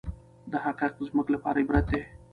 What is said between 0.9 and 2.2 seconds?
زموږ لپاره عبرت دي.